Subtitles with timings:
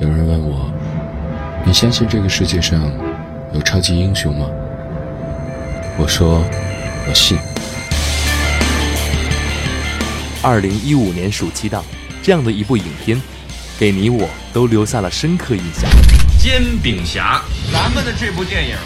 [0.00, 0.72] 有人问我
[1.62, 2.90] ：“你相信这个世界上
[3.52, 4.46] 有超级英雄吗？”
[6.00, 6.42] 我说
[7.06, 7.36] ：“我信。”
[10.42, 11.84] 二零一五年暑期档，
[12.22, 13.20] 这样的一部影片，
[13.78, 15.84] 给你我都留下了深刻印象。
[16.38, 18.76] 煎饼侠，咱们的这部电影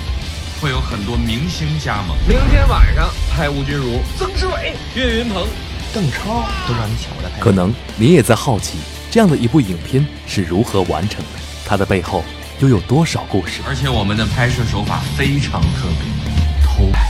[0.60, 2.16] 会有很多明星加盟。
[2.28, 5.46] 明天晚上拍吴君如、曾志伟、岳云鹏、
[5.94, 7.38] 邓超都让你抢过来拍。
[7.40, 8.78] 可能你也在好奇，
[9.14, 11.38] 这样的一部影片是如何完成的？
[11.64, 12.24] 它的背后
[12.58, 13.60] 又有多少故事？
[13.64, 17.06] 而且我们的拍摄手法非常特别，偷拍。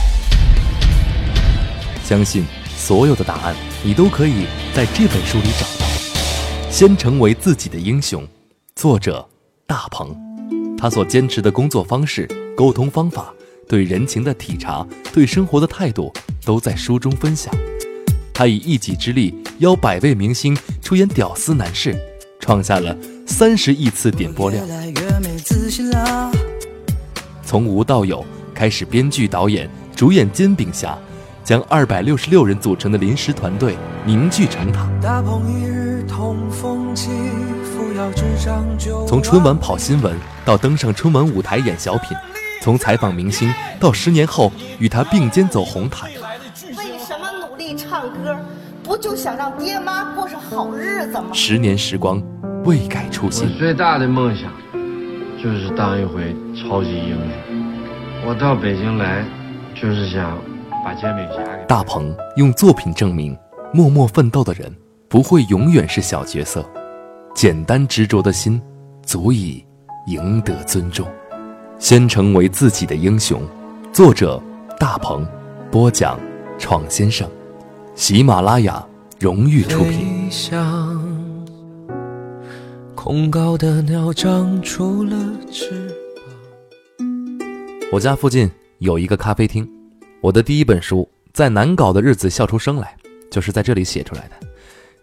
[2.03, 2.45] 相信
[2.77, 6.69] 所有的答案，你都可以在这本书里找到。
[6.69, 8.23] 先成为自己的英雄，
[8.75, 9.27] 作者
[9.65, 10.15] 大鹏。
[10.77, 13.33] 他所坚持的工作方式、沟通方法、
[13.67, 16.13] 对人情的体察、对生活的态度，
[16.45, 17.51] 都在书中分享。
[18.35, 21.95] 他以一己之力邀百位明星出演屌丝男士，
[22.37, 22.93] 创下了
[23.25, 24.67] 三十亿次点播量。
[27.45, 30.91] 从无到有，开始编剧、导演、主演《煎饼侠》，
[31.47, 34.85] 将二百六十六人组成的临时团队凝聚成塔。
[39.07, 42.09] 从春晚跑新闻到登上春晚舞台演小品，
[42.61, 43.49] 从采访明星
[43.79, 46.09] 到十年后与他并肩走红毯。
[48.95, 51.27] 不就想让爹妈过上好日子吗？
[51.33, 52.23] 十年时光，
[52.63, 53.45] 未改初心。
[53.45, 54.49] 我最大的梦想
[55.37, 58.25] 就是当一回超级英雄。
[58.25, 59.25] 我到北京来，
[59.75, 60.37] 就是想
[60.85, 63.37] 把煎饼侠给大鹏用作品证明，
[63.73, 64.73] 默默奋斗的人
[65.09, 66.65] 不会永远是小角色。
[67.35, 68.61] 简单执着的心，
[69.03, 69.61] 足以
[70.07, 71.05] 赢得尊重。
[71.77, 73.41] 先成为自己的英雄。
[73.91, 74.41] 作者：
[74.79, 75.27] 大鹏，
[75.69, 76.17] 播讲：
[76.57, 77.29] 闯先生，
[77.95, 78.85] 喜马拉雅
[79.19, 80.29] 荣誉出品。
[82.93, 85.17] 空高的鸟长出了
[85.49, 85.69] 翅
[86.97, 87.07] 膀
[87.93, 89.65] 我家附近有一个咖啡厅，
[90.19, 92.97] 我的第一本书《在难搞的日子笑出声来》，
[93.31, 94.35] 就是在这里写出来的。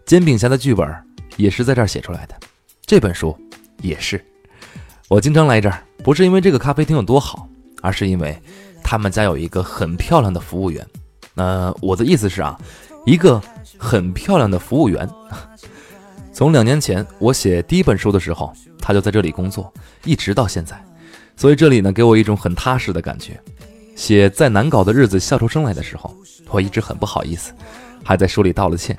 [0.04, 0.86] 煎饼侠的剧本。
[1.38, 2.34] 也是在这儿写出来的，
[2.84, 3.34] 这本书
[3.80, 4.22] 也是。
[5.08, 7.48] 我经常来这儿，不是因为这个咖啡厅有多好，
[7.80, 8.38] 而是因为
[8.84, 10.86] 他们家有一个很漂亮的服务员。
[11.34, 12.58] 那我的意思是啊，
[13.06, 13.40] 一个
[13.78, 15.08] 很漂亮的服务员。
[16.32, 19.72] 从两年前我写第一本书的时候，他就在这里工作，
[20.04, 20.82] 一直到现在。
[21.36, 23.40] 所以这里呢，给我一种很踏实的感觉。
[23.94, 26.14] 写再难搞的日子笑出声来的时候，
[26.48, 27.52] 我一直很不好意思，
[28.02, 28.96] 还在书里道了歉。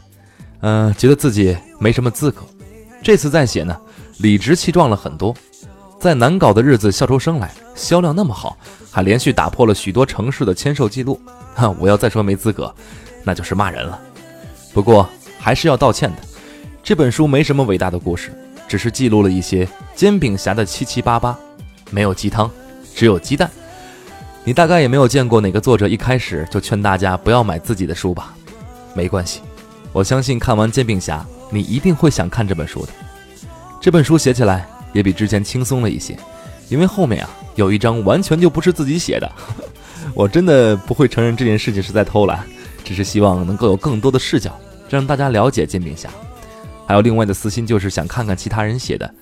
[0.61, 2.41] 嗯，觉得自己没什么资格。
[3.01, 3.75] 这次再写呢，
[4.19, 5.35] 理直气壮了很多。
[5.99, 8.57] 在难搞的日子笑出声来，销量那么好，
[8.91, 11.19] 还连续打破了许多城市的签售记录。
[11.55, 12.73] 哈， 我要再说没资格，
[13.23, 13.99] 那就是骂人了。
[14.73, 15.09] 不过
[15.39, 16.17] 还是要道歉的。
[16.81, 18.31] 这本书没什么伟大的故事，
[18.67, 21.37] 只是记录了一些煎饼侠的七七八八，
[21.91, 22.49] 没有鸡汤，
[22.93, 23.49] 只有鸡蛋。
[24.43, 28.33] 你大概也没有见过哪个作者一开始就劝大家不要买自己的书吧？
[28.93, 29.39] 没关系。
[29.93, 32.91] 我相信看完《煎饼侠》，你一定会想看这本书的。
[33.79, 36.17] 这本书写起来也比之前轻松了一些，
[36.67, 39.31] 因为后面啊有一章完全就不是自己写的。
[40.13, 42.43] 我真的不会承认这件事情是在偷懒，
[42.83, 44.57] 只是希望能够有更多的视角，
[44.89, 46.09] 让大家了解煎饼侠。
[46.85, 49.13] 还有另外的私心，就是想看看其他人写的。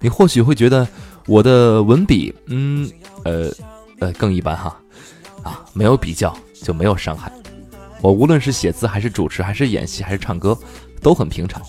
[0.00, 0.86] 你或许会觉得
[1.26, 2.88] 我的文笔，嗯，
[3.24, 3.50] 呃，
[3.98, 4.76] 呃，更一般哈。
[5.42, 7.30] 啊，没有比较就没有伤害。
[8.00, 10.56] 我无论是写字还是主持还是演戏还是唱歌，
[11.02, 11.60] 都很平常。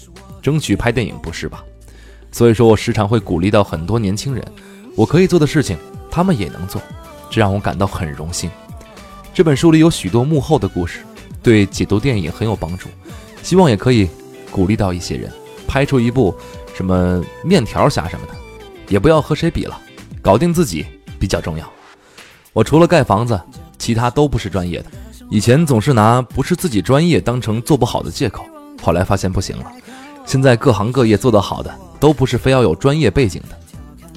[0.41, 1.63] 争取拍电影不是吧？
[2.31, 4.46] 所以说我时常会鼓励到很多年轻人，
[4.96, 5.78] 我可以做的事情，
[6.12, 6.79] 他们也能做，
[7.29, 8.50] 这让我感到很荣幸。
[9.34, 11.00] 这本书里有许多幕后的故事，
[11.41, 12.90] 对解读电影很有帮助。
[13.41, 14.09] 希望也可以
[14.51, 15.31] 鼓励到一些人，
[15.67, 16.35] 拍出一部
[16.75, 18.34] 什么面条侠什么的，
[18.88, 19.79] 也不要和谁比了，
[20.22, 20.85] 搞定自己
[21.19, 21.69] 比较重要。
[22.51, 23.40] 我除了盖房子，
[23.78, 24.85] 其他都不是专业的。
[25.29, 28.44] 以前总是拿不是自己专业当成做不好的借口，
[28.81, 29.72] 后来发现不行了。
[30.25, 33.57] 现在各行各业做得好的都不是非要有专业背景的，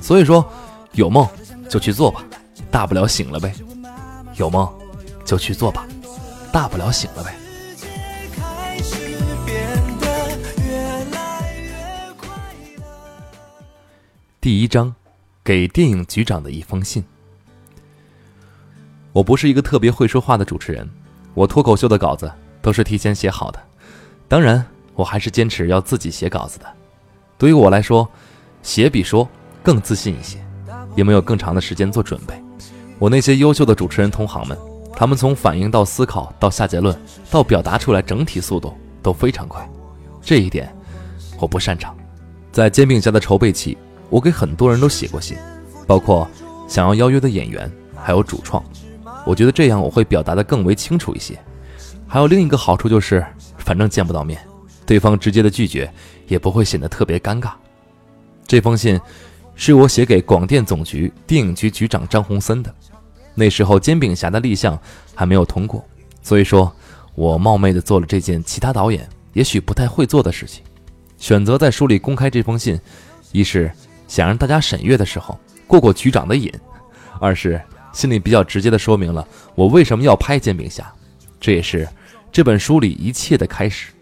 [0.03, 0.45] 所以说
[0.93, 1.29] 有梦
[1.69, 2.25] 就去做吧，
[2.73, 3.55] 大不了醒了呗。
[4.37, 4.67] 有梦
[5.27, 5.87] 就去做吧，
[6.51, 7.35] 大不了醒了呗。
[14.41, 14.93] 第一章，
[15.45, 17.05] 给电影局长的一封信。
[19.13, 20.89] 我不是一个特别会说话的主持人。
[21.35, 23.63] 我脱口秀的稿子都是提前写好的，
[24.29, 24.65] 当然，
[24.95, 26.67] 我还是坚持要自己写稿子的。
[27.39, 28.09] 对于我来说，
[28.63, 29.29] 写比说
[29.63, 30.45] 更自信一些，
[30.97, 32.42] 也没有更长的时间做准备。
[33.03, 34.57] 我那些优秀的主持人同行们，
[34.95, 36.97] 他们从反应到思考到下结论
[37.33, 38.73] 到表达出来，整体速度
[39.03, 39.69] 都非常快。
[40.21, 40.73] 这一点
[41.41, 41.93] 我不擅长。
[42.53, 43.77] 在煎饼侠的筹备期，
[44.09, 45.37] 我给很多人都写过信，
[45.85, 46.31] 包括
[46.69, 48.63] 想要邀约的演员，还有主创。
[49.27, 51.37] 我觉得这样我会表达的更为清楚一些。
[52.07, 53.27] 还有另一个好处就是，
[53.59, 54.41] 反正见不到面，
[54.87, 55.93] 对方直接的拒绝
[56.29, 57.51] 也不会显得特别尴尬。
[58.47, 59.01] 这封信
[59.57, 62.73] 是我写给广电总局电影局局长张宏森的。
[63.35, 64.79] 那时候《煎饼侠》的立项
[65.15, 65.85] 还没有通过，
[66.23, 66.71] 所以说
[67.15, 70.63] 我冒昧的做了这件其他导演也许不太会做的事情，
[71.17, 72.79] 选择在书里公开这封信，
[73.33, 73.71] 一是
[74.07, 76.53] 想让大家审阅的时候过过局长的瘾，
[77.21, 77.61] 二是
[77.93, 80.83] 心里比较直接的说明了我为什么要拍《煎饼侠》，
[81.41, 81.89] 这也是
[82.31, 83.93] 这本书里一切的开始。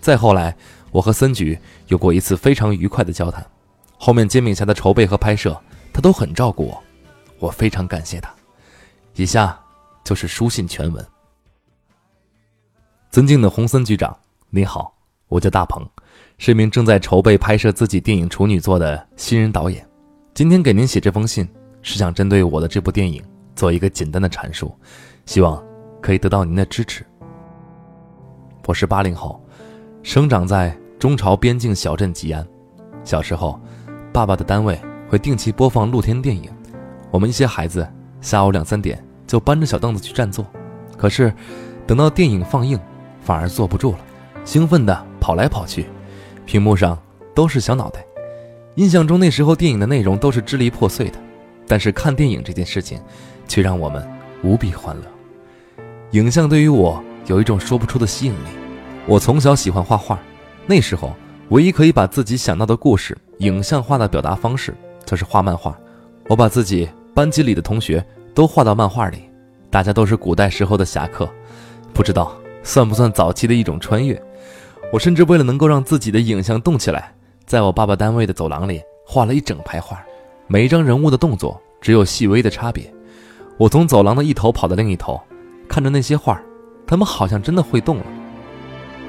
[0.00, 0.54] 再后来，
[0.90, 1.58] 我和森局
[1.88, 3.44] 有过一次非常愉快的交谈，
[3.98, 5.58] 后面《煎饼侠》的筹备和拍摄，
[5.92, 6.82] 他都很照顾我，
[7.38, 8.35] 我非常感谢他。
[9.16, 9.58] 以下
[10.04, 11.04] 就是书信全文。
[13.10, 14.14] 尊敬的洪森局长，
[14.50, 14.94] 你好，
[15.28, 15.82] 我叫大鹏，
[16.36, 19.88] 是一名正在筹备拍摄自己电影处女作的新人导演。
[20.34, 21.48] 今天给您写这封信，
[21.80, 23.24] 是想针对我的这部电影
[23.54, 24.78] 做一个简单的阐述，
[25.24, 25.64] 希望
[26.02, 27.02] 可以得到您的支持。
[28.66, 29.42] 我是八零后，
[30.02, 32.46] 生长在中朝边境小镇吉安。
[33.02, 33.58] 小时候，
[34.12, 34.78] 爸爸的单位
[35.08, 36.52] 会定期播放露天电影，
[37.10, 37.90] 我们一些孩子
[38.26, 39.02] 下午两三点。
[39.26, 40.46] 就搬着小凳子去占座，
[40.96, 41.34] 可是
[41.84, 42.78] 等到电影放映，
[43.20, 43.98] 反而坐不住了，
[44.44, 45.86] 兴奋地跑来跑去，
[46.44, 46.96] 屏幕上
[47.34, 48.06] 都是小脑袋。
[48.76, 51.18] 印象中那时候电影的内容都是支离破碎的，
[51.66, 53.00] 但是看电影这件事情，
[53.48, 54.08] 却让我们
[54.44, 55.02] 无比欢乐。
[56.12, 58.48] 影像对于我有一种说不出的吸引力。
[59.08, 60.16] 我从小喜欢画画，
[60.68, 61.12] 那时候
[61.48, 64.72] 唯一可以把自己想到的故事影像化的表达方式
[65.04, 65.76] 就是画漫画。
[66.28, 68.06] 我把自己班级里的同学。
[68.36, 69.30] 都画到漫画里，
[69.70, 71.26] 大家都是古代时候的侠客，
[71.94, 74.22] 不知道算不算早期的一种穿越。
[74.92, 77.14] 我甚至为了能够让自己的影像动起来，
[77.46, 80.04] 在我爸爸单位的走廊里画了一整排画，
[80.48, 82.92] 每一张人物的动作只有细微的差别。
[83.56, 85.18] 我从走廊的一头跑到另一头，
[85.66, 86.38] 看着那些画，
[86.86, 88.04] 他们好像真的会动了。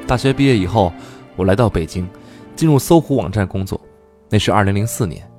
[0.08, 0.94] 大学毕业以后，
[1.36, 2.08] 我来到北京，
[2.56, 3.78] 进入搜狐网站工作，
[4.30, 5.30] 那是二零零四年，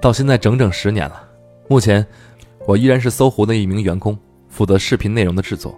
[0.00, 1.28] 到现在整整十年了。
[1.68, 2.06] 目前。
[2.68, 4.14] 我依然是搜狐的一名员工，
[4.50, 5.74] 负责视频内容的制作。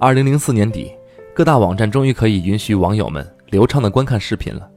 [0.00, 0.90] 二零零四年底，
[1.32, 4.68] 各大网站终于可以允许网友们流畅的观看视频了。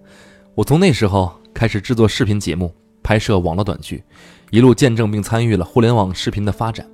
[0.54, 4.04] 我从那时候开始制作视频节目，拍摄网络短剧，
[4.52, 6.88] 一路见证并参与了互联网视频的发展。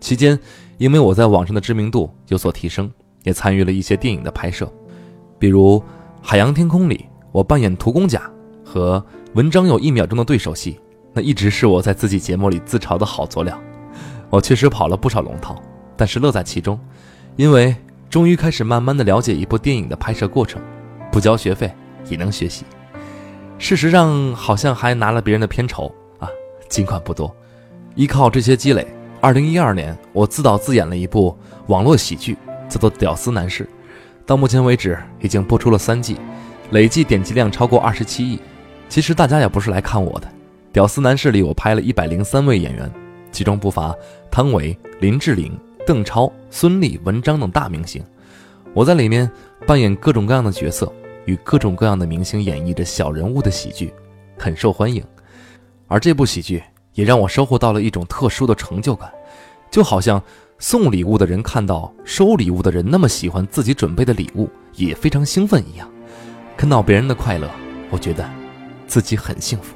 [0.00, 0.40] 期间，
[0.78, 2.90] 因为我在网上的知名度有所提升，
[3.24, 4.66] 也参与了一些电影的拍摄，
[5.38, 5.78] 比如
[6.22, 8.32] 《海洋天空》里我扮演涂公甲
[8.64, 9.04] 和
[9.34, 10.80] 文章有一秒钟的对手戏，
[11.12, 13.60] 那一直是我在自己节目里自嘲的好佐料。
[14.34, 15.54] 我确实跑了不少龙套，
[15.96, 16.76] 但是乐在其中，
[17.36, 17.72] 因为
[18.10, 20.60] 终于开始慢慢的了解一部电影的拍摄过程，
[21.12, 21.72] 不交学费
[22.08, 22.64] 也能学习。
[23.58, 25.86] 事实上，好像还拿了别人的片酬
[26.18, 26.28] 啊，
[26.68, 27.32] 尽管不多。
[27.94, 28.84] 依靠这些积累，
[29.20, 31.38] 二零一二年我自导自演了一部
[31.68, 32.36] 网络喜剧，
[32.68, 33.62] 叫做《屌丝男士》，
[34.26, 36.16] 到目前为止已经播出了三季，
[36.72, 38.40] 累计点击量超过二十七亿。
[38.88, 40.26] 其实大家也不是来看我的，
[40.72, 42.90] 《屌丝男士》里我拍了一百零三位演员。
[43.34, 43.92] 其中不乏
[44.30, 48.00] 汤唯、林志玲、邓超、孙俪、文章等大明星，
[48.72, 49.28] 我在里面
[49.66, 50.90] 扮演各种各样的角色，
[51.24, 53.92] 与各种各样的明星演绎着小人物的喜剧，
[54.38, 55.04] 很受欢迎。
[55.88, 59.12] 而这部喜剧也让我收获到了一种特殊的成就感，
[59.68, 60.22] 就好像
[60.60, 65.90] 送礼物的人看到收礼物的人那么喜欢自己准备的礼物，也非常兴奋一样。
[66.56, 67.50] 看到别人的快乐，
[67.90, 68.24] 我觉得
[68.86, 69.74] 自己很幸福。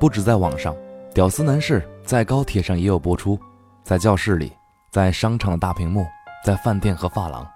[0.00, 0.74] 不止在网上，
[1.12, 3.38] 《屌丝男士》在高铁上也有播出，
[3.84, 4.50] 在教室里，
[4.90, 6.06] 在商场的大屏幕，
[6.42, 7.46] 在饭店和发廊，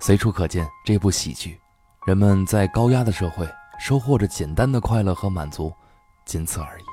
[0.00, 1.58] 随处可见这部喜剧。
[2.06, 5.72] 人们在高压的社会收获着简单的快乐和满足，
[6.26, 6.84] 仅此而已。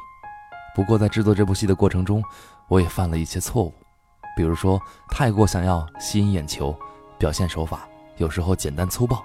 [0.74, 2.24] 不过在制作这部戏的过程中，
[2.70, 3.74] 我也犯了一些错误，
[4.38, 6.74] 比如说太过想要吸引眼球，
[7.18, 9.22] 表现手法有时候简单粗暴。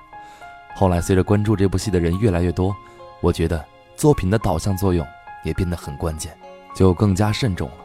[0.75, 2.75] 后来随着关注这部戏的人越来越多，
[3.21, 3.65] 我觉得
[3.95, 5.07] 作品的导向作用。
[5.43, 6.37] 也变得很关键，
[6.75, 7.77] 就更加慎重了。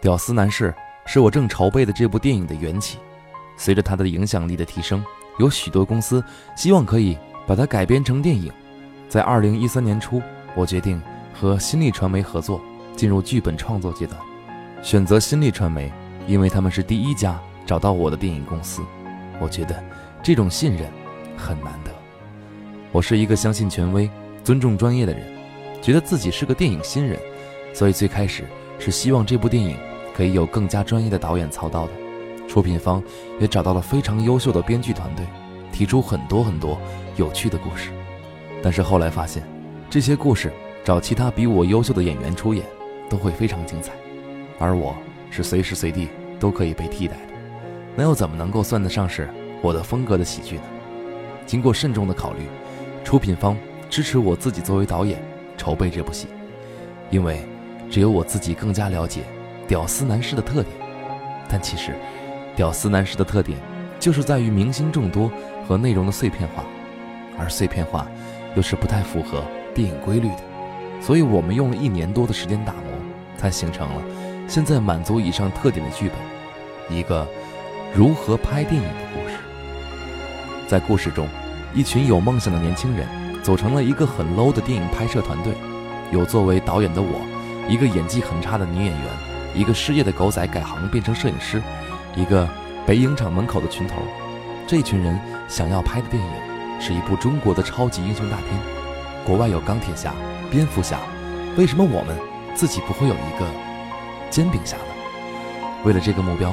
[0.00, 0.74] 屌丝男士
[1.04, 2.98] 是我正筹备的这部电影的缘起，
[3.56, 5.04] 随着它的影响力的提升，
[5.38, 6.22] 有许多公司
[6.56, 7.16] 希望可以
[7.46, 8.52] 把它改编成电影。
[9.08, 10.20] 在二零一三年初，
[10.54, 11.00] 我决定
[11.32, 12.60] 和新力传媒合作，
[12.96, 14.20] 进入剧本创作阶段。
[14.82, 15.92] 选择新力传媒，
[16.26, 18.82] 因为他们是第一家找到我的电影公司。
[19.40, 19.82] 我觉得
[20.22, 20.90] 这种信任
[21.36, 21.90] 很难得。
[22.92, 24.10] 我是一个相信权威、
[24.42, 25.35] 尊重专业的人。
[25.82, 27.18] 觉得自己是个电影新人，
[27.72, 28.44] 所以最开始
[28.78, 29.76] 是希望这部电影
[30.14, 31.92] 可以有更加专业的导演操刀的。
[32.48, 33.02] 出品方
[33.40, 35.26] 也找到了非常优秀的编剧团队，
[35.72, 36.78] 提出很多很多
[37.16, 37.90] 有趣的故事。
[38.62, 39.42] 但是后来发现，
[39.90, 40.52] 这些故事
[40.84, 42.64] 找其他比我优秀的演员出演，
[43.08, 43.92] 都会非常精彩，
[44.58, 44.96] 而我
[45.30, 46.08] 是随时随地
[46.40, 47.32] 都可以被替代的，
[47.94, 49.28] 那又怎么能够算得上是
[49.60, 50.62] 我的风格的喜剧呢？
[51.46, 52.40] 经过慎重的考虑，
[53.04, 53.56] 出品方
[53.90, 55.20] 支持我自己作为导演
[55.56, 56.28] 筹备这部戏，
[57.10, 57.46] 因为
[57.90, 59.22] 只有我自己更加了解
[59.66, 60.66] 屌丝男士的特点。
[61.48, 61.94] 但其实，
[62.54, 63.58] 屌丝男士的特点
[64.00, 65.30] 就是在于明星众多
[65.66, 66.64] 和内容的碎片化，
[67.38, 68.06] 而碎片化
[68.54, 69.44] 又是不太符合
[69.74, 70.40] 电影规律的。
[71.00, 72.82] 所以我们用了一年多的时间打磨，
[73.36, 74.02] 才形成了
[74.48, 77.26] 现在满足以上特点的剧本，一个
[77.94, 79.36] 如何拍电影的故事。
[80.66, 81.28] 在故事中，
[81.74, 83.06] 一群有梦想的年轻人
[83.46, 85.54] 组成了一个很 low 的电影拍摄团队，
[86.10, 87.20] 有作为导演的我，
[87.68, 89.04] 一个演技很差的女演员，
[89.54, 91.62] 一个失业的狗仔改行变成摄影师，
[92.16, 92.48] 一个
[92.84, 94.02] 北影厂门口的群头。
[94.66, 96.28] 这群人想要拍的电影
[96.80, 98.48] 是一部中国的超级英雄大片。
[99.24, 100.12] 国外有钢铁侠、
[100.50, 100.98] 蝙蝠侠，
[101.56, 102.18] 为什么我们
[102.52, 103.46] 自己不会有一个
[104.28, 104.82] 煎饼侠呢？
[105.84, 106.52] 为了这个目标，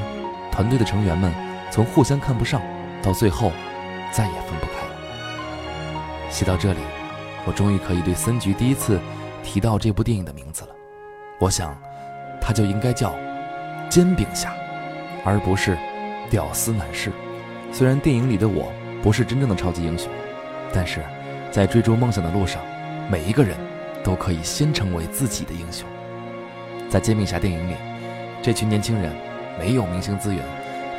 [0.52, 1.34] 团队的成员们
[1.72, 2.62] 从互相看不上
[3.02, 3.52] 到最后。
[4.12, 4.73] 再也分不开。
[6.34, 6.80] 写到这里，
[7.46, 9.00] 我终于可以对森菊第一次
[9.44, 10.70] 提到这部电影的名字了。
[11.38, 11.78] 我想，
[12.42, 13.12] 它就应该叫
[13.88, 14.50] 《煎饼侠》，
[15.24, 15.76] 而不是
[16.32, 17.12] 《屌丝男士》。
[17.72, 18.74] 虽然电影里的我
[19.04, 20.12] 不是真正的超级英雄，
[20.74, 21.04] 但是
[21.52, 22.60] 在追逐梦想的路上，
[23.12, 23.56] 每一个人
[24.04, 25.88] 都可以先成为自己的英雄。
[26.90, 27.76] 在《煎饼侠》电影里，
[28.42, 29.16] 这群年轻人
[29.60, 30.44] 没有明星资源，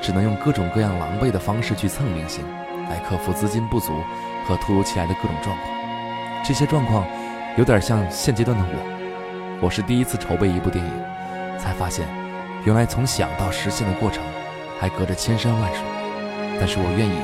[0.00, 2.44] 只能用各种各样狼狈的方式去蹭明星。
[2.88, 3.94] 来克服资金不足
[4.46, 5.68] 和突如其来的各种状况，
[6.44, 7.06] 这些状况
[7.56, 9.58] 有点像现阶段的我。
[9.62, 10.92] 我是第一次筹备一部电影，
[11.58, 12.06] 才发现
[12.64, 14.22] 原来从想到实现的过程
[14.78, 15.80] 还隔着千山万水。
[16.60, 17.18] 但是我愿意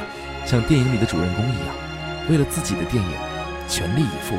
[0.46, 1.74] 像电影里的主人公一样，
[2.30, 3.12] 为了自己的电影
[3.68, 4.36] 全力以赴，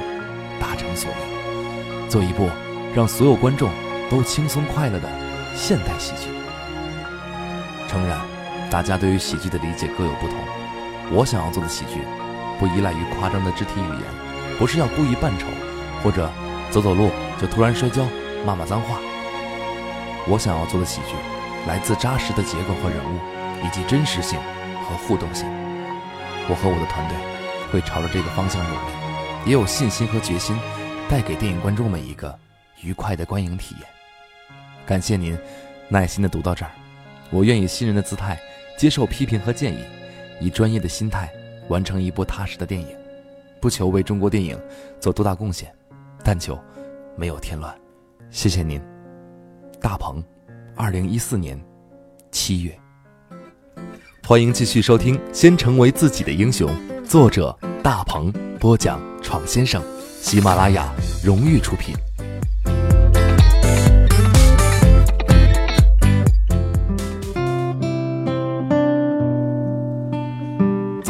[0.59, 2.49] 达成所愿，做一部
[2.95, 3.69] 让所有观众
[4.09, 5.07] 都轻松快乐的
[5.55, 6.29] 现代喜剧。
[7.87, 8.19] 诚然，
[8.69, 10.37] 大家对于喜剧的理解各有不同。
[11.13, 12.01] 我想要做的喜剧，
[12.61, 14.03] 不依赖于夸张的肢体语言，
[14.59, 15.47] 不是要故意扮丑，
[16.03, 16.31] 或者
[16.69, 17.09] 走走路
[17.41, 18.05] 就突然摔跤、
[18.45, 18.99] 骂骂脏话。
[20.27, 21.15] 我想要做的喜剧，
[21.67, 23.17] 来自扎实的结构和人物，
[23.65, 24.39] 以及真实性
[24.87, 25.47] 和互动性。
[26.47, 27.17] 我和我的团队
[27.71, 30.55] 会朝着这个方向努力，也有信心和决心，
[31.09, 32.37] 带给电影观众们一个
[32.83, 33.89] 愉快的观影体验。
[34.85, 35.35] 感谢您
[35.89, 36.69] 耐心的读到这儿，
[37.31, 38.39] 我愿以新人的姿态
[38.77, 39.83] 接受批评和建议。
[40.39, 41.31] 以专业的心态
[41.71, 42.87] 完成一部踏实的电影，
[43.61, 44.59] 不求为中国电影
[44.99, 45.73] 做多大贡献，
[46.21, 46.59] 但求
[47.15, 47.73] 没有添乱。
[48.29, 48.79] 谢谢您，
[49.79, 50.21] 大鹏，
[50.75, 51.57] 二零一四年
[52.29, 52.77] 七月。
[54.27, 56.69] 欢迎继续收听《先成为自己的英雄》，
[57.05, 59.81] 作者大鹏播讲，闯先生，
[60.19, 61.95] 喜马拉雅荣誉出品。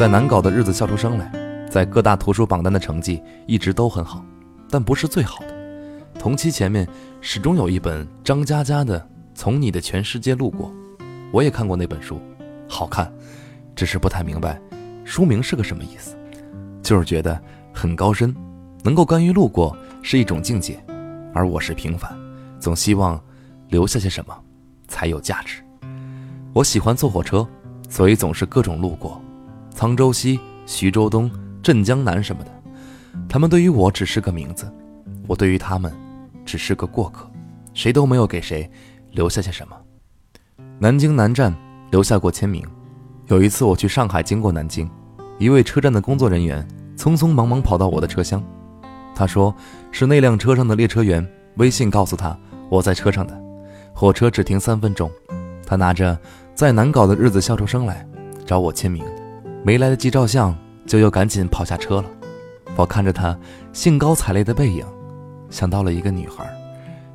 [0.02, 1.30] 在难搞的日子笑出声来，
[1.70, 4.20] 在各大图书榜单的成绩一直都很好，
[4.68, 5.54] 但不是最好的。
[6.18, 6.84] 同期前面
[7.20, 8.98] 始终有一本张嘉佳的
[9.32, 10.72] 《从你的全世界路过》，
[11.32, 12.20] 我也看过那本书，
[12.68, 13.12] 好看，
[13.76, 14.60] 只是不太明白
[15.04, 16.16] 书名是个什么意思，
[16.82, 17.40] 就是觉得
[17.72, 18.34] 很高深，
[18.82, 20.84] 能够甘于路过是一种境界，
[21.32, 22.12] 而我是平凡，
[22.58, 23.22] 总希望
[23.68, 24.36] 留下些什么
[24.88, 25.62] 才有价值。
[26.52, 27.46] 我喜欢坐火车，
[27.88, 29.22] 所以总是各种路过。
[29.82, 31.28] 沧州西、徐州东、
[31.60, 32.50] 镇江南什么的，
[33.28, 34.72] 他们对于我只是个名字，
[35.26, 35.92] 我对于他们
[36.44, 37.28] 只是个过客，
[37.74, 38.70] 谁都没有给谁
[39.10, 39.76] 留下些什么。
[40.78, 41.52] 南京南站
[41.90, 42.64] 留下过签名。
[43.26, 44.88] 有一次我去上海经过南京，
[45.36, 46.64] 一位车站的工作人员
[46.96, 48.40] 匆匆忙忙跑到我的车厢，
[49.16, 49.52] 他说
[49.90, 52.38] 是那辆车上的列车员微信告诉他
[52.70, 53.36] 我在车上的，
[53.92, 55.10] 火车只停三分钟，
[55.66, 56.16] 他拿着
[56.54, 58.06] 再难搞的日子笑出声来
[58.46, 59.04] 找我签名。
[59.64, 62.10] 没来得及照相，就又赶紧跑下车了。
[62.74, 63.38] 我看着他
[63.72, 64.84] 兴高采烈的背影，
[65.50, 66.44] 想到了一个女孩。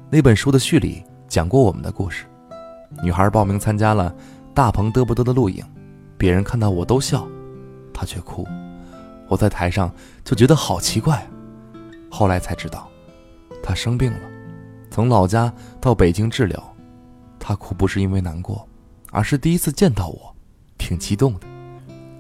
[0.09, 2.25] 那本书的序里讲过我们的故事。
[3.03, 4.15] 女孩报名参加了
[4.53, 5.61] 大鹏嘚不嘚的录影，
[6.17, 7.27] 别人看到我都笑，
[7.93, 8.47] 她却哭。
[9.27, 11.27] 我在台上就觉得好奇怪。
[12.09, 12.87] 后来才知道，
[13.61, 14.19] 她生病了，
[14.89, 16.75] 从老家到北京治疗。
[17.37, 18.65] 她哭不是因为难过，
[19.11, 20.33] 而是第一次见到我，
[20.77, 21.47] 挺激动的。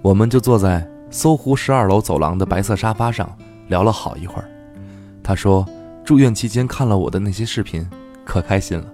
[0.01, 3.29] 我们就坐在搜狐十二楼走廊的白色沙发上
[3.67, 4.49] 聊了好一会儿。
[5.23, 5.65] 他说，
[6.05, 7.87] 住院期间看了我的那些视频，
[8.23, 8.85] 可开心了。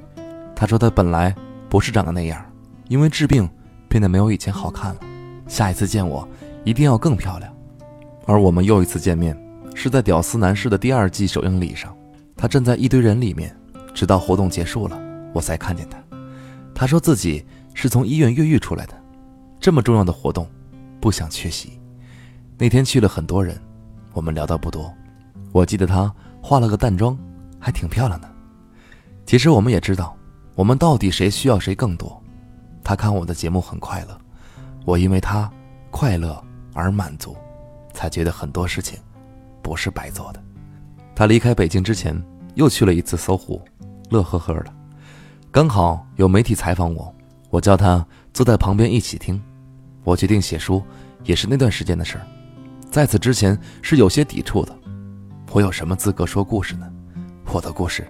[0.56, 1.36] 他说他本来
[1.70, 2.44] 不是长得那样，
[2.88, 3.48] 因为治病
[3.88, 5.02] 变得没有以前好看了。
[5.48, 6.28] 下一次见我
[6.64, 7.54] 一定要更漂亮。
[8.26, 9.38] 而我们又一次见面，
[9.76, 11.96] 是在《屌丝男士》的第二季首映礼上，
[12.36, 13.56] 他站在一堆人里面，
[13.94, 15.00] 直到活动结束了，
[15.34, 15.98] 我才看见他。
[16.74, 18.94] 他说自己是从医院越狱出来的，
[19.60, 20.48] 这么重要的活动，
[21.04, 21.78] 不想缺席。
[22.58, 23.62] 那天去了很多人，
[24.14, 24.90] 我们聊到不多。
[25.52, 26.10] 我记得她
[26.42, 27.20] 化了个淡妆，
[27.60, 28.32] 还挺漂亮的。
[29.26, 30.16] 其实我们也知道，
[30.56, 32.18] 我们到底谁需要谁更多。
[32.86, 34.18] 他看我的节目很快乐，
[34.86, 35.52] 我因为他
[35.92, 36.42] 快乐
[36.74, 37.36] 而满足，
[37.94, 38.98] 才觉得很多事情
[39.62, 40.42] 不是白做的。
[41.14, 42.16] 他离开北京之前，
[42.56, 43.62] 又去了一次搜狐，
[44.10, 44.74] 乐呵呵的。
[45.52, 47.14] 刚好有媒体采访我，
[47.50, 49.42] 我叫他坐在旁边一起听。
[50.04, 50.84] 我决定写书，
[51.24, 52.28] 也是那段时间的事儿。
[52.92, 54.76] 在此之前是有些抵触的。
[55.52, 56.92] 我有什么资格说故事呢？
[57.52, 58.08] 我的故事，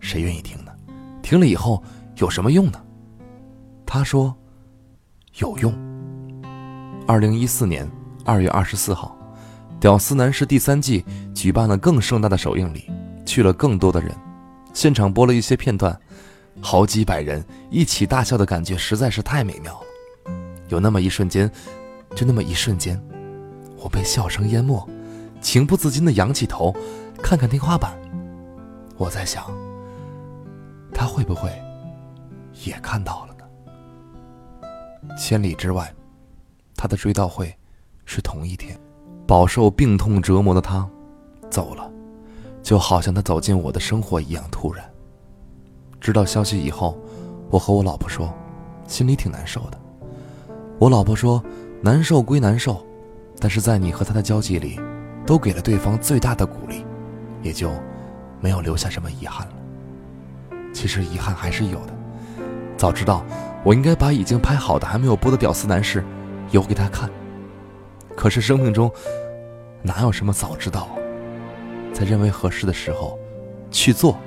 [0.00, 0.72] 谁愿意听呢？
[1.22, 1.82] 听了以后
[2.16, 2.80] 有什么用呢？
[3.84, 4.34] 他说
[5.40, 5.72] ：“有用。”
[7.06, 7.90] 二零一四年
[8.24, 9.16] 二月二十四号，
[9.78, 12.90] 《屌丝男士》第三季举办了更盛大的首映礼，
[13.26, 14.14] 去了更多的人，
[14.72, 15.98] 现场播了一些片段，
[16.60, 19.86] 好几百人一起大笑的感觉实在是太美妙了。
[20.68, 21.50] 有那么一瞬间，
[22.14, 23.00] 就那么一瞬间，
[23.76, 24.88] 我被笑声淹没，
[25.40, 26.74] 情不自禁的仰起头，
[27.22, 27.94] 看看天花板。
[28.96, 29.44] 我在想，
[30.92, 31.50] 他会不会
[32.64, 35.16] 也看到了呢？
[35.16, 35.92] 千里之外，
[36.76, 37.54] 他的追悼会
[38.04, 38.78] 是同一天。
[39.26, 40.86] 饱受病痛折磨的他
[41.50, 41.90] 走了，
[42.62, 44.84] 就好像他走进我的生活一样突然。
[45.98, 46.98] 知道消息以后，
[47.48, 48.32] 我和我老婆说，
[48.86, 49.80] 心里挺难受的。
[50.78, 51.42] 我老婆说，
[51.80, 52.84] 难受归难受，
[53.38, 54.78] 但是在你和他的交际里，
[55.24, 56.84] 都给了对方最大的鼓励，
[57.42, 57.70] 也就
[58.40, 59.52] 没有留下什么遗憾了。
[60.72, 61.94] 其实遗憾还是有的，
[62.76, 63.24] 早知道。
[63.62, 66.02] 我应该把已经拍好的还没有播的《屌丝男士》
[66.50, 67.08] 邮给他看。
[68.14, 68.92] 可是生命中
[69.80, 70.86] 哪有什么早知道？
[71.90, 73.18] 在认为合适的时候
[73.70, 74.18] 去做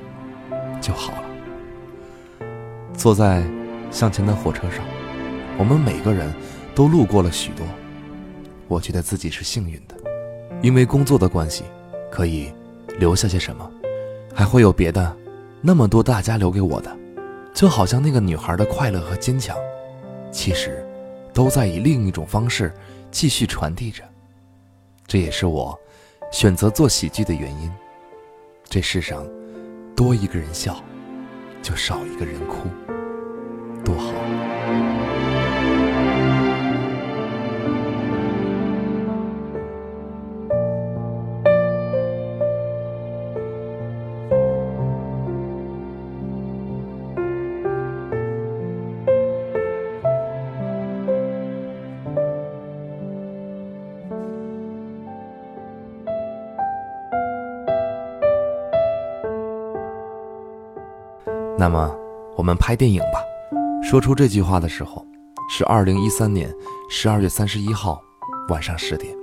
[0.81, 2.47] 就好了。
[2.95, 3.43] 坐在
[3.91, 4.83] 向前的火车上，
[5.57, 6.31] 我们每个人
[6.75, 7.65] 都路过了许多。
[8.67, 9.95] 我觉得自己是幸运的，
[10.61, 11.63] 因为工作的关系，
[12.11, 12.51] 可以
[12.99, 13.69] 留下些什么，
[14.33, 15.15] 还会有别的
[15.61, 16.95] 那么多大家留给我的。
[17.53, 19.57] 就好像那个女孩的快乐和坚强，
[20.31, 20.85] 其实
[21.33, 22.71] 都在以另一种方式
[23.09, 24.03] 继续传递着。
[25.07, 25.75] 这也是我
[26.31, 27.71] 选择做喜剧的原因。
[28.69, 29.25] 这世上
[29.95, 30.83] 多一个人笑，
[31.63, 32.67] 就少一个人哭，
[33.83, 34.11] 多好。
[61.67, 61.93] 那么，
[62.37, 63.21] 我们拍电影吧。
[63.83, 65.05] 说出这句话的时候，
[65.49, 66.49] 是二零一三年
[66.89, 68.01] 十二月三十一号
[68.47, 69.13] 晚上十点，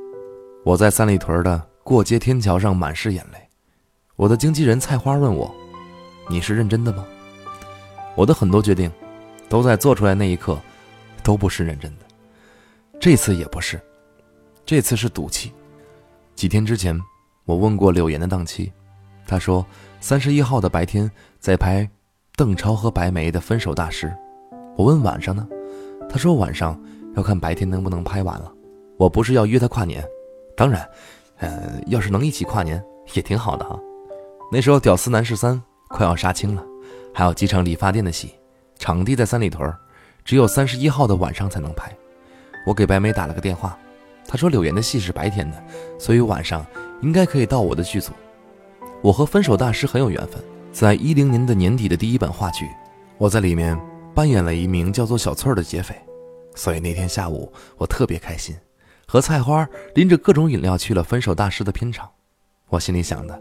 [0.62, 3.38] 我在三里屯的过街天桥上满是眼泪。
[4.16, 5.50] 我的经纪人菜花问我
[6.28, 7.02] ：“你是认真的吗？”
[8.14, 8.92] 我的很多决定，
[9.48, 10.61] 都在做出来那一刻，
[11.22, 12.04] 都不是认真的。
[13.00, 13.80] 这次也不是，
[14.66, 15.50] 这次是赌气。
[16.35, 16.94] 几天之前，
[17.46, 18.70] 我问过柳岩的档期，
[19.26, 19.64] 她说
[19.98, 21.88] 三十一号的白天在拍。
[22.36, 24.12] 邓超和白眉的分手大师，
[24.76, 25.46] 我问晚上呢，
[26.10, 26.76] 他说晚上
[27.14, 28.52] 要看白天能不能拍完了。
[28.98, 30.04] 我不是要约他跨年，
[30.56, 30.84] 当然，
[31.36, 33.78] 呃，要是能一起跨年也挺好的哈。
[34.50, 35.54] 那时候《屌丝男士三》
[35.90, 36.64] 快要杀青了，
[37.14, 38.34] 还有几场理发店的戏，
[38.80, 39.72] 场地在三里屯，
[40.24, 41.96] 只有三十一号的晚上才能拍。
[42.66, 43.78] 我给白眉打了个电话，
[44.26, 45.64] 他说柳岩的戏是白天的，
[46.00, 46.66] 所以晚上
[47.00, 48.10] 应该可以到我的剧组。
[49.02, 50.42] 我和分手大师很有缘分。
[50.74, 52.68] 在一零年的年底的第一本话剧，
[53.16, 53.80] 我在里面
[54.12, 55.94] 扮演了一名叫做小翠儿的劫匪，
[56.56, 58.56] 所以那天下午我特别开心，
[59.06, 62.10] 和菜花拎着各种饮料去了分手大师的片场。
[62.70, 63.40] 我心里想的，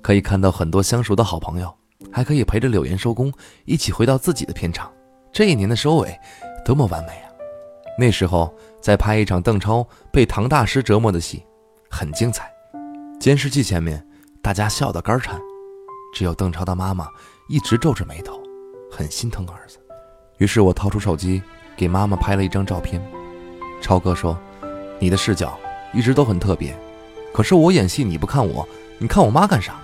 [0.00, 1.70] 可以看到很多相熟的好朋友，
[2.10, 3.30] 还可以陪着柳岩收工，
[3.66, 4.90] 一起回到自己的片场。
[5.30, 6.18] 这一年的收尾，
[6.64, 7.28] 多么完美啊！
[7.98, 11.44] 那时候在拍一场邓超被唐大师折磨的戏，
[11.90, 12.50] 很精彩。
[13.20, 14.02] 监视器前面，
[14.40, 15.38] 大家笑得肝颤。
[16.12, 17.08] 只有邓超的妈妈
[17.48, 18.40] 一直皱着眉头，
[18.90, 19.78] 很心疼儿子。
[20.38, 21.42] 于是我掏出手机
[21.76, 23.00] 给妈妈拍了一张照片。
[23.80, 24.38] 超哥说
[24.98, 25.58] ：“你的视角
[25.92, 26.76] 一直都很特别，
[27.32, 28.66] 可是我演戏你不看我，
[28.98, 29.80] 你看我妈干啥？”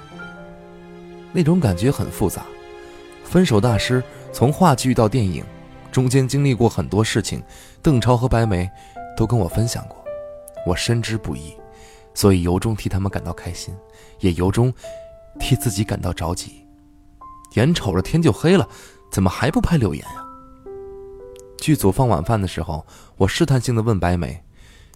[1.33, 2.45] 那种感觉很复杂。
[3.25, 5.45] 分手大师从话剧到电影，
[5.91, 7.43] 中间经历过很多事情，
[7.83, 8.69] 邓超和白眉
[9.17, 10.03] 都跟我分享过，
[10.67, 11.55] 我深知不易。
[12.15, 13.75] 所以由衷替他们感到开心，
[14.21, 14.73] 也由衷
[15.39, 16.67] 替自己感到着急。
[17.55, 18.69] 眼瞅着天就黑了，
[19.11, 20.25] 怎么还不拍柳岩呀？
[21.59, 22.85] 剧组放晚饭的时候，
[23.17, 24.43] 我试探性的问白梅：“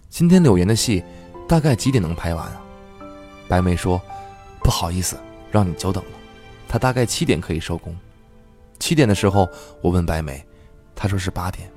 [0.09, 1.03] 今天柳岩的戏
[1.47, 2.61] 大概几点能拍完啊？”
[3.49, 3.99] 白梅说
[4.63, 5.17] ：“不好意思，
[5.51, 6.11] 让你久等了。
[6.67, 7.95] 她大概七点可以收工。”
[8.79, 9.49] 七点的时候，
[9.81, 10.45] 我问白梅，
[10.95, 11.69] 她说是八点。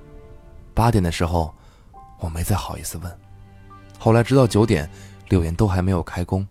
[0.75, 1.55] 八点的时候，
[2.21, 3.19] 我没再好意思问。
[3.99, 4.89] 后来直到九点，
[5.29, 6.47] 柳岩都还没有开工，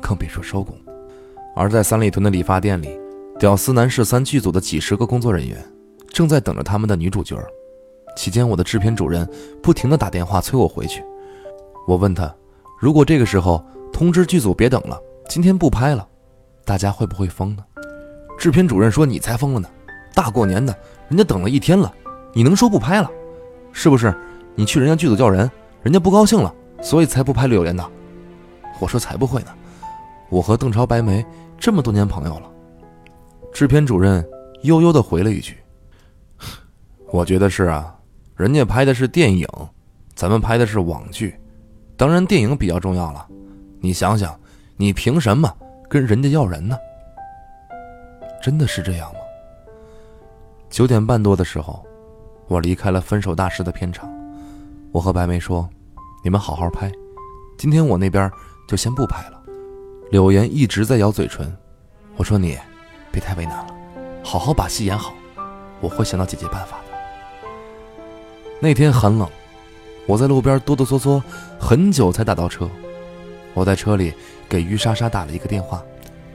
[0.00, 0.78] 更别说收工。
[1.54, 2.88] 而在三里屯的理发店里，
[3.38, 5.56] 《屌丝男士三》剧组的几十个工作人员
[6.08, 7.36] 正在等着他们的女主角。
[8.16, 9.28] 期间，我的制片主任
[9.62, 11.02] 不停地打电话催我回去。
[11.86, 12.32] 我问他，
[12.80, 16.06] 如果这个时候通知剧组别等了，今天不拍了，
[16.64, 17.64] 大家会不会疯呢？
[18.38, 19.68] 制片主任说：“你才疯了呢！
[20.12, 20.76] 大过年的，
[21.08, 21.92] 人家等了一天了，
[22.32, 23.10] 你能说不拍了？
[23.72, 24.12] 是不是？
[24.56, 25.50] 你去人家剧组叫人，
[25.82, 27.84] 人家不高兴了，所以才不拍柳岩的。”
[28.80, 29.48] 我说：“才不会呢！
[30.30, 31.24] 我和邓超、白眉
[31.58, 32.50] 这么多年朋友了。”
[33.52, 34.26] 制片主任
[34.62, 35.56] 悠悠地回了一句
[37.12, 37.90] ：“我觉得是啊。”
[38.36, 39.46] 人家拍的是电影，
[40.16, 41.38] 咱们拍的是网剧，
[41.96, 43.24] 当然电影比较重要了。
[43.78, 44.36] 你想想，
[44.76, 45.48] 你凭什么
[45.88, 46.76] 跟人家要人呢？
[48.42, 49.20] 真的是这样吗？
[50.68, 51.86] 九点半多的时候，
[52.48, 54.12] 我离开了《分手大师》的片场，
[54.90, 55.70] 我和白梅说
[56.24, 56.90] ：“你们好好拍，
[57.56, 58.28] 今天我那边
[58.66, 59.33] 就先不拍了。”
[60.10, 61.56] 柳岩一直在咬嘴唇，
[62.16, 62.58] 我说：“你
[63.10, 63.74] 别太为难了，
[64.22, 65.12] 好好把戏演好，
[65.80, 67.48] 我会想到解决办法的。”
[68.60, 69.28] 那天很冷，
[70.06, 71.20] 我在路边哆哆嗦嗦，
[71.58, 72.68] 很久才打到车。
[73.54, 74.12] 我在车里
[74.48, 75.82] 给于莎莎打了一个电话，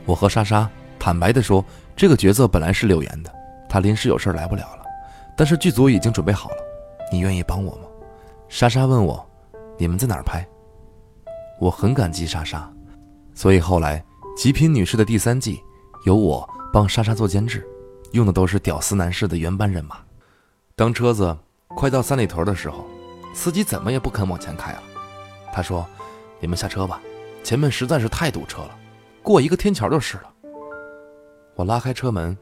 [0.05, 1.63] 我和莎莎坦白地说，
[1.95, 3.33] 这个角色本来是柳岩的，
[3.69, 4.83] 她临时有事来不了了，
[5.37, 6.57] 但是剧组已经准备好了，
[7.11, 7.83] 你愿意帮我吗？
[8.49, 9.25] 莎莎问我，
[9.77, 10.45] 你们在哪儿拍？
[11.59, 12.71] 我很感激莎莎，
[13.39, 14.03] 所以后来
[14.35, 15.63] 《极品女士》的第三季
[16.03, 17.65] 由我帮莎莎做监制，
[18.11, 19.99] 用的都是屌丝男士的原班人马。
[20.75, 21.37] 当车子。
[21.75, 22.83] 快到三里屯的时候，
[23.31, 24.83] 司机怎么也不肯往前开了。
[25.53, 25.87] 他说
[26.41, 26.99] ：“你们下车吧，
[27.43, 28.75] 前面实在是太堵车了，
[29.21, 30.23] 过一个天桥就是了。”
[31.55, 32.35] 我拉开车门，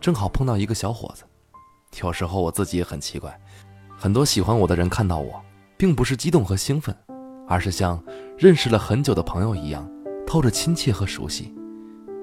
[0.00, 1.22] 正好碰到一个小伙子。
[2.02, 3.40] 有时候我自己也很奇怪，
[3.96, 5.40] 很多喜欢我的人看到我，
[5.76, 6.94] 并不是激动和兴奋，
[7.48, 8.02] 而是像
[8.36, 9.88] 认识了很久的朋友一样，
[10.26, 11.54] 透着亲切和熟悉。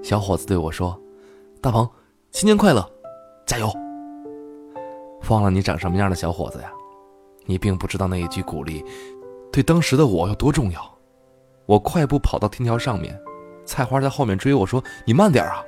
[0.03, 0.99] 小伙子对我说
[1.61, 1.89] ：“大鹏，
[2.31, 2.87] 新年快乐，
[3.45, 3.71] 加油！”
[5.29, 6.71] 忘了你长什么样的小伙子呀？
[7.45, 8.83] 你并不知道那一句鼓励，
[9.51, 10.97] 对当时的我有多重要。
[11.65, 13.17] 我快步跑到天桥上面，
[13.65, 15.63] 菜花在后面追我说：“你慢点啊！”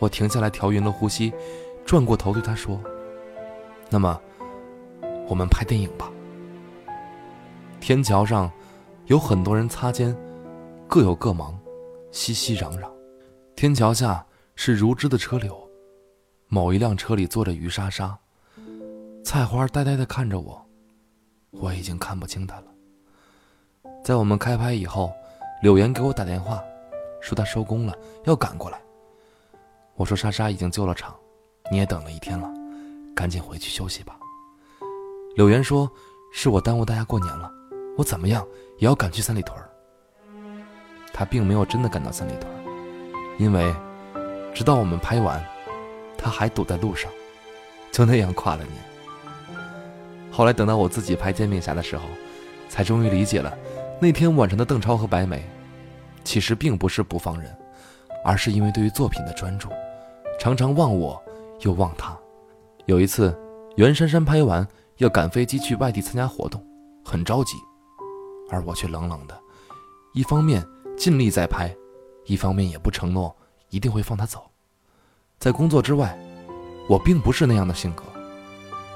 [0.00, 1.32] 我停下来调匀了呼吸，
[1.84, 2.80] 转过头对他说
[3.90, 4.20] ：“那么，
[5.28, 6.10] 我们拍电影吧。”
[7.80, 8.50] 天桥上
[9.06, 10.16] 有很多人擦肩，
[10.88, 11.54] 各有各忙，
[12.10, 12.90] 熙熙攘攘。
[13.54, 14.24] 天桥下
[14.56, 15.54] 是如织的车流，
[16.46, 18.18] 某一辆车里坐着于莎莎。
[19.22, 20.64] 菜花呆呆地看着我，
[21.50, 22.64] 我已经看不清她了。
[24.02, 25.12] 在我们开拍以后，
[25.62, 26.58] 柳岩给我打电话，
[27.20, 28.80] 说她收工了，要赶过来。
[29.94, 31.14] 我说莎莎已经救了场，
[31.70, 32.50] 你也等了一天了，
[33.14, 34.18] 赶紧回去休息吧。
[35.36, 35.90] 柳岩说
[36.32, 37.52] ：“是我耽误大家过年了，
[37.98, 38.42] 我怎么样
[38.78, 39.54] 也要赶去三里屯。”
[41.18, 42.46] 他并没有真的赶到三里屯，
[43.38, 43.74] 因为
[44.54, 45.44] 直到我们拍完，
[46.16, 47.10] 他还堵在路上，
[47.90, 48.72] 就那样跨了年。
[50.30, 52.04] 后来等到我自己拍《煎饼侠》的时候，
[52.68, 53.52] 才终于理解了，
[54.00, 55.42] 那天晚上的邓超和白眉，
[56.22, 57.52] 其实并不是不放人，
[58.24, 59.68] 而是因为对于作品的专注，
[60.38, 61.20] 常常忘我
[61.62, 62.16] 又忘他。
[62.86, 63.36] 有一次，
[63.74, 64.64] 袁姗姗拍完
[64.98, 66.64] 要赶飞机去外地参加活动，
[67.04, 67.56] 很着急，
[68.52, 69.36] 而我却冷冷的，
[70.14, 70.64] 一方面
[70.98, 71.72] 尽力在拍，
[72.26, 73.34] 一方面也不承诺
[73.70, 74.50] 一定会放他走。
[75.38, 76.18] 在工作之外，
[76.88, 78.02] 我并不是那样的性格，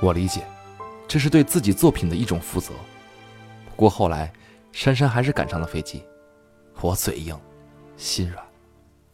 [0.01, 0.45] 我理解。
[1.07, 2.73] 这是对自己作品的一种负责。
[3.69, 4.33] 不过后来，
[4.73, 6.03] 珊珊还是赶上了飞机，
[6.81, 7.39] 我嘴硬，
[7.97, 8.45] 心软。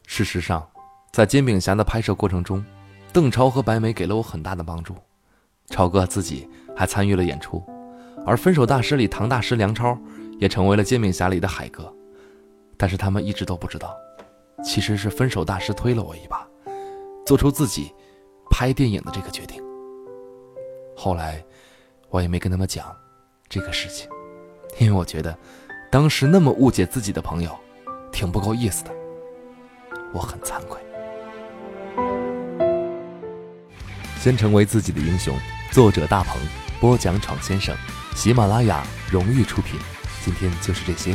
[0.07, 0.66] 事实上，
[1.12, 2.64] 在《煎饼侠》的拍摄过程中，
[3.12, 4.94] 邓超和白眉给了我很大的帮助。
[5.66, 7.62] 超哥自己还参与了演出，
[8.24, 9.98] 而《分手大师》里唐大师梁超
[10.38, 11.92] 也成为了《煎饼侠》里的海哥。
[12.79, 13.95] 但是他们一直都不知道，
[14.64, 16.47] 其实是分手大师推了我一把，
[17.27, 17.93] 做出自己
[18.51, 19.62] 拍电影的这个决定。
[20.97, 21.45] 后来。
[22.11, 22.97] 我也没跟他们讲
[23.51, 24.09] 这个事情，
[24.79, 25.38] 因为我觉得
[25.93, 27.55] 当时那么误解自己的朋友，
[28.11, 28.91] 挺不够意思的。
[30.14, 30.81] 我很惭愧。
[34.19, 35.37] 先成为自己的英雄。
[35.71, 36.41] 作者大鹏，
[36.81, 37.77] 播讲闯先生，
[38.17, 39.79] 喜马拉雅荣誉出品。
[40.25, 41.14] 今天就是这些，